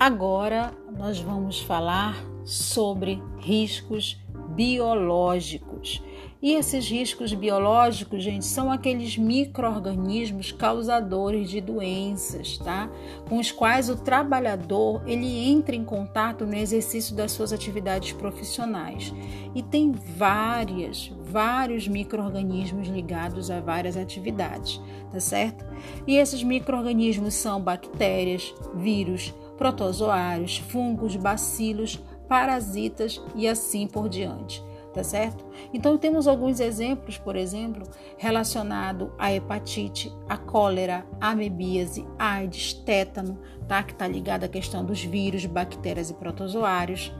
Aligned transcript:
Agora 0.00 0.72
nós 0.96 1.18
vamos 1.18 1.60
falar 1.60 2.16
sobre 2.44 3.20
riscos 3.40 4.16
biológicos. 4.50 6.00
E 6.40 6.54
esses 6.54 6.88
riscos 6.88 7.34
biológicos, 7.34 8.22
gente, 8.22 8.44
são 8.44 8.70
aqueles 8.70 9.18
microorganismos 9.18 10.52
causadores 10.52 11.50
de 11.50 11.60
doenças, 11.60 12.58
tá? 12.58 12.88
Com 13.28 13.40
os 13.40 13.50
quais 13.50 13.90
o 13.90 13.96
trabalhador 13.96 15.02
ele 15.04 15.26
entra 15.48 15.74
em 15.74 15.84
contato 15.84 16.46
no 16.46 16.54
exercício 16.54 17.16
das 17.16 17.32
suas 17.32 17.52
atividades 17.52 18.12
profissionais. 18.12 19.12
E 19.52 19.64
tem 19.64 19.90
várias, 19.90 21.12
vários 21.24 21.88
microorganismos 21.88 22.86
ligados 22.86 23.50
a 23.50 23.58
várias 23.58 23.96
atividades, 23.96 24.80
tá 25.10 25.18
certo? 25.18 25.66
E 26.06 26.16
esses 26.16 26.44
microorganismos 26.44 27.34
são 27.34 27.60
bactérias, 27.60 28.54
vírus, 28.76 29.34
protozoários, 29.58 30.58
fungos, 30.58 31.16
bacilos, 31.16 32.02
parasitas 32.28 33.20
e 33.34 33.46
assim 33.46 33.86
por 33.86 34.08
diante 34.08 34.66
tá 34.98 35.04
certo? 35.04 35.44
Então 35.72 35.96
temos 35.96 36.26
alguns 36.26 36.58
exemplos, 36.58 37.18
por 37.18 37.36
exemplo, 37.36 37.86
relacionado 38.16 39.12
à 39.16 39.32
hepatite, 39.32 40.12
à 40.28 40.36
cólera, 40.36 41.06
à 41.20 41.30
amebíase, 41.30 42.04
AIDS, 42.18 42.72
tétano, 42.72 43.38
tá? 43.68 43.82
Que 43.82 43.92
está 43.92 44.08
ligado 44.08 44.42
à 44.44 44.48
questão 44.48 44.84
dos 44.84 45.02
vírus, 45.02 45.46
bactérias 45.46 46.10
e 46.10 46.14
protozoários. 46.14 47.12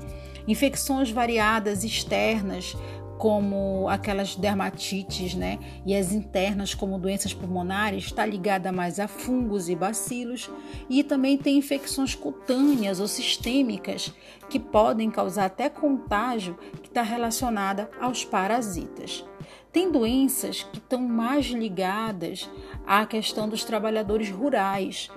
Infecções 0.48 1.10
variadas 1.10 1.84
externas, 1.84 2.76
como 3.18 3.88
aquelas 3.88 4.36
dermatites, 4.36 5.34
né? 5.34 5.58
E 5.84 5.94
as 5.94 6.12
internas, 6.12 6.72
como 6.72 6.98
doenças 6.98 7.34
pulmonares, 7.34 8.04
está 8.04 8.24
ligada 8.24 8.70
mais 8.70 9.00
a 9.00 9.08
fungos 9.08 9.68
e 9.68 9.74
bacilos. 9.74 10.48
E 10.88 11.02
também 11.02 11.36
tem 11.36 11.58
infecções 11.58 12.14
cutâneas 12.14 13.00
ou 13.00 13.08
sistêmicas 13.08 14.14
que 14.48 14.60
podem 14.60 15.10
causar 15.10 15.46
até 15.46 15.68
contágio, 15.68 16.56
que 16.80 16.88
está 16.88 17.02
relacionada 17.02 17.90
aos 18.00 18.24
parasitas. 18.24 19.24
Tem 19.72 19.90
doenças 19.90 20.62
que 20.62 20.78
estão 20.78 21.00
mais 21.00 21.46
ligadas 21.46 22.48
à 22.86 23.04
questão 23.04 23.48
dos 23.48 23.64
trabalhadores 23.64 24.30
rurais, 24.30 25.10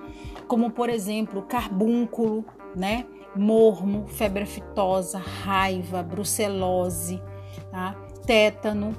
como 0.48 0.70
por 0.70 0.90
exemplo 0.90 1.42
carbúnculo, 1.42 2.44
né? 2.74 3.06
Mormo, 3.34 4.06
febre 4.08 4.42
aftosa, 4.42 5.18
raiva, 5.18 6.02
brucelose 6.02 7.22
tá? 7.72 7.96
tétano, 8.24 8.94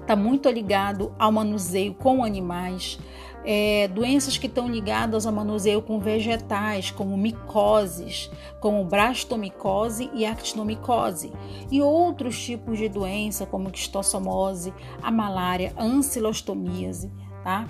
está 0.00 0.14
muito 0.14 0.48
ligado 0.48 1.12
ao 1.18 1.32
manuseio 1.32 1.94
com 1.94 2.22
animais, 2.22 2.98
é, 3.44 3.88
doenças 3.88 4.36
que 4.36 4.46
estão 4.46 4.68
ligadas 4.68 5.26
ao 5.26 5.32
manuseio 5.32 5.80
com 5.80 5.98
vegetais, 5.98 6.90
como 6.90 7.16
micoses, 7.16 8.30
como 8.60 8.84
brastomicose 8.84 10.10
e 10.14 10.26
actinomicose, 10.26 11.32
e 11.70 11.80
outros 11.80 12.38
tipos 12.44 12.78
de 12.78 12.88
doença, 12.88 13.46
como 13.46 13.70
quistossomose, 13.70 14.74
a 15.02 15.10
malária, 15.10 15.72
ancilostomíase, 15.78 17.10
tá? 17.42 17.66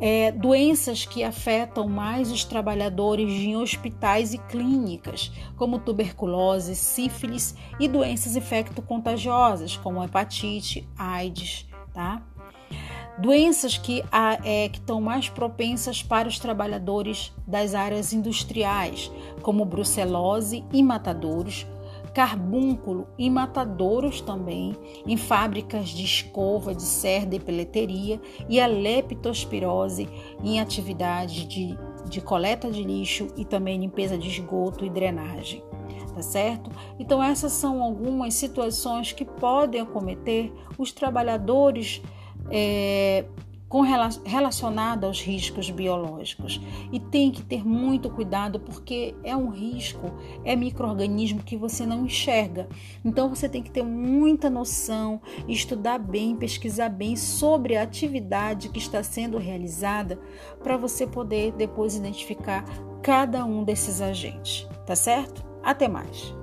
É, 0.00 0.32
doenças 0.32 1.04
que 1.04 1.22
afetam 1.22 1.88
mais 1.88 2.32
os 2.32 2.44
trabalhadores 2.44 3.30
em 3.30 3.56
hospitais 3.56 4.34
e 4.34 4.38
clínicas, 4.38 5.30
como 5.56 5.78
tuberculose, 5.78 6.74
sífilis 6.74 7.54
e 7.78 7.86
doenças 7.86 8.34
infecto-contagiosas, 8.34 9.76
como 9.76 10.02
hepatite, 10.02 10.88
AIDS, 10.98 11.68
tá? 11.94 12.22
Doenças 13.18 13.76
que, 13.76 14.02
é, 14.42 14.68
que 14.68 14.78
estão 14.78 15.00
mais 15.00 15.28
propensas 15.28 16.02
para 16.02 16.26
os 16.26 16.38
trabalhadores 16.38 17.32
das 17.46 17.74
áreas 17.74 18.12
industriais, 18.12 19.12
como 19.42 19.64
brucelose 19.64 20.64
e 20.72 20.82
matadouros, 20.82 21.66
carbúnculo 22.14 23.06
e 23.18 23.30
matadouros 23.30 24.20
também, 24.20 24.76
em 25.06 25.16
fábricas 25.16 25.88
de 25.88 26.04
escova, 26.04 26.74
de 26.74 26.82
cerda 26.82 27.36
e 27.36 27.40
peleteria, 27.40 28.20
e 28.48 28.60
a 28.60 28.66
leptospirose 28.66 30.08
em 30.42 30.60
atividade 30.60 31.46
de, 31.46 31.76
de 32.08 32.20
coleta 32.20 32.70
de 32.70 32.82
lixo 32.82 33.28
e 33.36 33.44
também 33.44 33.78
limpeza 33.78 34.18
de 34.18 34.28
esgoto 34.28 34.84
e 34.84 34.90
drenagem. 34.90 35.62
Tá 36.14 36.20
certo? 36.20 36.70
Então, 36.98 37.22
essas 37.22 37.52
são 37.52 37.82
algumas 37.82 38.34
situações 38.34 39.12
que 39.12 39.24
podem 39.24 39.80
acometer 39.80 40.52
os 40.76 40.92
trabalhadores 40.92 42.02
é, 42.50 43.24
com 43.72 43.80
relacionado 43.80 45.04
aos 45.04 45.22
riscos 45.22 45.70
biológicos. 45.70 46.60
E 46.92 47.00
tem 47.00 47.30
que 47.30 47.42
ter 47.42 47.66
muito 47.66 48.10
cuidado 48.10 48.60
porque 48.60 49.14
é 49.24 49.34
um 49.34 49.48
risco, 49.48 50.12
é 50.44 50.54
microorganismo 50.54 51.42
que 51.42 51.56
você 51.56 51.86
não 51.86 52.04
enxerga. 52.04 52.68
Então 53.02 53.30
você 53.30 53.48
tem 53.48 53.62
que 53.62 53.70
ter 53.70 53.82
muita 53.82 54.50
noção, 54.50 55.22
estudar 55.48 55.98
bem, 55.98 56.36
pesquisar 56.36 56.90
bem 56.90 57.16
sobre 57.16 57.74
a 57.74 57.82
atividade 57.82 58.68
que 58.68 58.78
está 58.78 59.02
sendo 59.02 59.38
realizada 59.38 60.20
para 60.62 60.76
você 60.76 61.06
poder 61.06 61.52
depois 61.52 61.96
identificar 61.96 62.66
cada 63.02 63.42
um 63.42 63.64
desses 63.64 64.02
agentes, 64.02 64.68
tá 64.84 64.94
certo? 64.94 65.42
Até 65.62 65.88
mais. 65.88 66.41